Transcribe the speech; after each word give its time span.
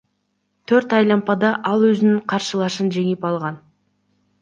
Төрт 0.71 0.95
айлампада 1.01 1.53
ал 1.73 1.87
өзүнүн 1.91 2.25
каршылашын 2.35 2.93
жеңип 2.99 3.33
алган. 3.33 3.65